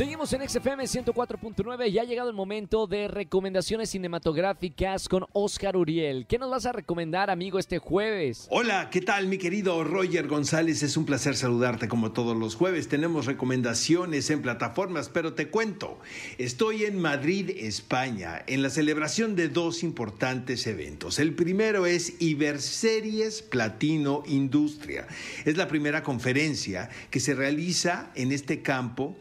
[0.00, 6.24] Seguimos en XFM 104.9 y ha llegado el momento de recomendaciones cinematográficas con Oscar Uriel.
[6.26, 8.46] ¿Qué nos vas a recomendar, amigo, este jueves?
[8.48, 10.82] Hola, ¿qué tal, mi querido Roger González?
[10.82, 12.88] Es un placer saludarte como todos los jueves.
[12.88, 16.00] Tenemos recomendaciones en plataformas, pero te cuento,
[16.38, 21.18] estoy en Madrid, España, en la celebración de dos importantes eventos.
[21.18, 25.06] El primero es Iberseries Platino Industria.
[25.44, 29.14] Es la primera conferencia que se realiza en este campo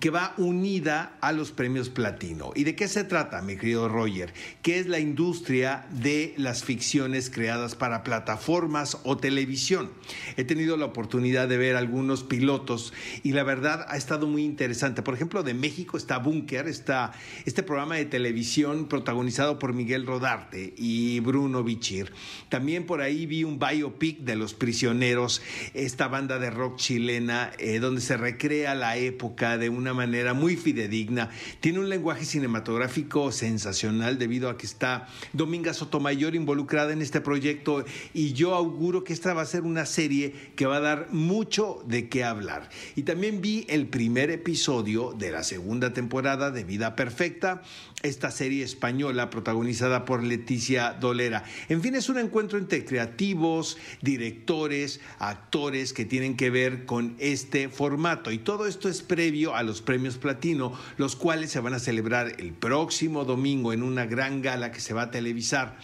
[0.00, 2.52] que va unida a los premios platino.
[2.54, 4.32] ¿Y de qué se trata, mi querido Roger?
[4.62, 9.90] Que es la industria de las ficciones creadas para plataformas o televisión.
[10.36, 15.02] He tenido la oportunidad de ver algunos pilotos y la verdad ha estado muy interesante.
[15.02, 17.12] Por ejemplo, de México está Bunker, está
[17.44, 22.12] este programa de televisión protagonizado por Miguel Rodarte y Bruno Bichir.
[22.48, 25.42] También por ahí vi un biopic de Los Prisioneros,
[25.74, 30.01] esta banda de rock chilena, eh, donde se recrea la época de una manera
[30.34, 31.30] muy fidedigna.
[31.60, 37.84] Tiene un lenguaje cinematográfico sensacional debido a que está Dominga Sotomayor involucrada en este proyecto
[38.12, 41.82] y yo auguro que esta va a ser una serie que va a dar mucho
[41.86, 42.68] de qué hablar.
[42.96, 47.62] Y también vi el primer episodio de la segunda temporada de Vida Perfecta,
[48.02, 51.44] esta serie española protagonizada por Leticia Dolera.
[51.68, 57.68] En fin, es un encuentro entre creativos, directores, actores que tienen que ver con este
[57.68, 61.78] formato y todo esto es previo a los premios Platino, los cuales se van a
[61.78, 65.76] celebrar el próximo domingo en una gran gala que se va a televisar.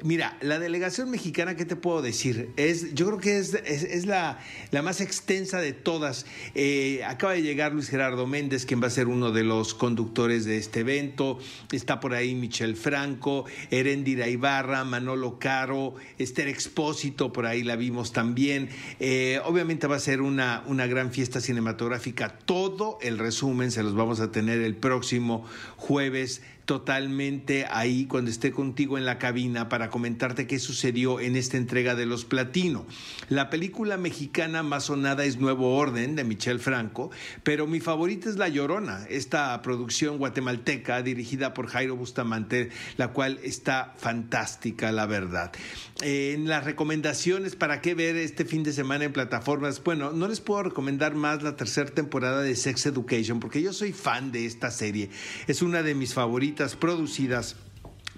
[0.00, 2.50] Mira, la delegación mexicana, ¿qué te puedo decir?
[2.56, 4.40] Es, yo creo que es, es, la,
[4.70, 6.26] la, más extensa de todas.
[6.54, 10.44] Eh, acaba de llegar Luis Gerardo Méndez, quien va a ser uno de los conductores
[10.44, 11.38] de este evento.
[11.70, 18.12] Está por ahí Michel Franco, Erendira Ibarra, Manolo Caro, Esther Expósito, por ahí la vimos
[18.12, 18.70] también.
[18.98, 22.38] Eh, obviamente va a ser una, una gran fiesta cinematográfica.
[22.44, 25.46] Todo el resumen se los vamos a tener el próximo
[25.76, 31.56] jueves totalmente ahí cuando esté contigo en la cabina para comentarte qué sucedió en esta
[31.56, 32.86] entrega de los Platino.
[33.28, 37.10] La película mexicana más sonada es Nuevo Orden de Michel Franco,
[37.42, 43.40] pero mi favorita es La Llorona, esta producción guatemalteca dirigida por Jairo Bustamante, la cual
[43.42, 45.52] está fantástica, la verdad.
[46.00, 50.40] en las recomendaciones para qué ver este fin de semana en plataformas, bueno, no les
[50.40, 54.70] puedo recomendar más la tercera temporada de Sex Education porque yo soy fan de esta
[54.70, 55.10] serie.
[55.46, 57.56] Es una de mis favoritas producidas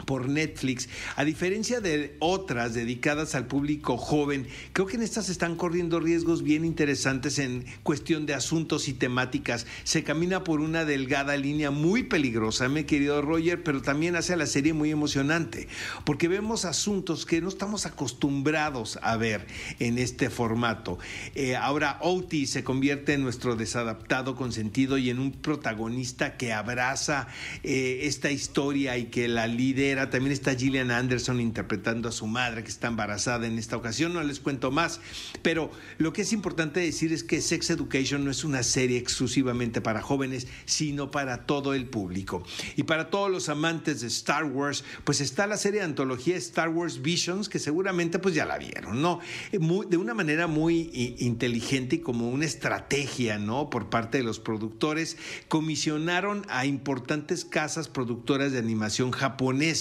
[0.06, 5.56] por Netflix, a diferencia de otras dedicadas al público joven, creo que en estas están
[5.56, 9.66] corriendo riesgos bien interesantes en cuestión de asuntos y temáticas.
[9.84, 14.36] Se camina por una delgada línea muy peligrosa, mi querido Roger, pero también hace a
[14.36, 15.68] la serie muy emocionante,
[16.04, 19.46] porque vemos asuntos que no estamos acostumbrados a ver
[19.78, 20.98] en este formato.
[21.34, 27.28] Eh, ahora Outi se convierte en nuestro desadaptado consentido y en un protagonista que abraza
[27.62, 29.46] eh, esta historia y que la
[29.92, 34.14] también está Gillian Anderson interpretando a su madre que está embarazada en esta ocasión.
[34.14, 35.00] No les cuento más.
[35.42, 39.80] Pero lo que es importante decir es que Sex Education no es una serie exclusivamente
[39.80, 42.44] para jóvenes, sino para todo el público.
[42.76, 46.68] Y para todos los amantes de Star Wars, pues está la serie de antología Star
[46.68, 49.20] Wars Visions, que seguramente pues ya la vieron, ¿no?
[49.52, 49.58] Eh,
[49.88, 53.70] de una manera muy inteligente y como una estrategia, ¿no?
[53.70, 55.16] Por parte de los productores,
[55.48, 59.73] comisionaron a importantes casas productoras de animación japonesa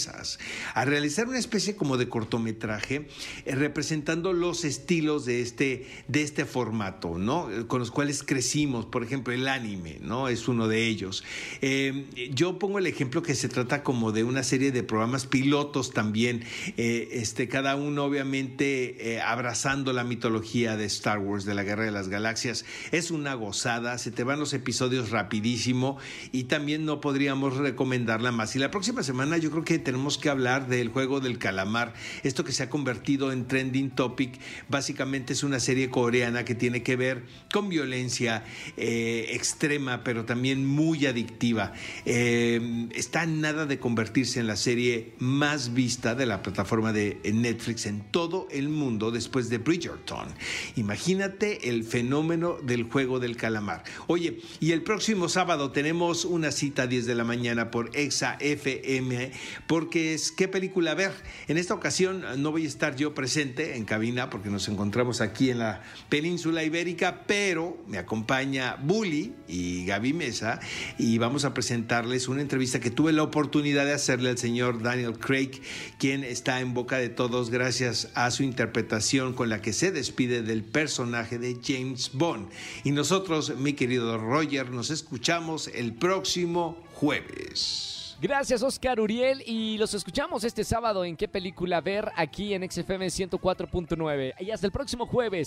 [0.74, 3.06] a realizar una especie como de cortometraje
[3.44, 7.48] eh, representando los estilos de este, de este formato, ¿no?
[7.68, 10.28] Con los cuales crecimos, por ejemplo, el anime, ¿no?
[10.28, 11.24] Es uno de ellos.
[11.60, 15.92] Eh, yo pongo el ejemplo que se trata como de una serie de programas pilotos
[15.92, 16.44] también,
[16.76, 21.90] eh, este, cada uno obviamente abrazando la mitología de Star Wars, de la Guerra de
[21.90, 22.64] las Galaxias.
[22.90, 25.98] Es una gozada, se te van los episodios rapidísimo
[26.32, 28.56] y también no podríamos recomendarla más.
[28.56, 32.44] Y la próxima semana yo creo que tenemos que hablar del juego del calamar, esto
[32.44, 34.38] que se ha convertido en trending topic,
[34.68, 38.44] básicamente es una serie coreana que tiene que ver con violencia
[38.76, 41.72] eh, extrema, pero también muy adictiva.
[42.04, 47.86] Eh, está nada de convertirse en la serie más vista de la plataforma de Netflix
[47.86, 50.28] en todo el mundo después de Bridgerton.
[50.76, 53.84] Imagínate el fenómeno del juego del calamar.
[54.06, 58.36] Oye, y el próximo sábado tenemos una cita a 10 de la mañana por Exa
[58.40, 59.32] FM
[59.74, 61.10] porque es qué película ver.
[61.48, 65.50] En esta ocasión no voy a estar yo presente en cabina porque nos encontramos aquí
[65.50, 70.60] en la península ibérica, pero me acompaña Bully y Gaby Mesa
[70.96, 75.18] y vamos a presentarles una entrevista que tuve la oportunidad de hacerle al señor Daniel
[75.18, 75.60] Craig,
[75.98, 80.42] quien está en boca de todos gracias a su interpretación con la que se despide
[80.42, 82.48] del personaje de James Bond.
[82.84, 88.03] Y nosotros, mi querido Roger, nos escuchamos el próximo jueves.
[88.24, 93.08] Gracias Oscar Uriel y los escuchamos este sábado en qué película ver aquí en XFM
[93.08, 95.46] 104.9 y hasta el próximo jueves.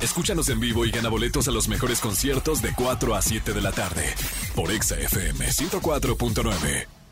[0.00, 3.60] Escúchanos en vivo y gana boletos a los mejores conciertos de 4 a 7 de
[3.60, 4.14] la tarde
[4.54, 7.03] por XFM 104.9.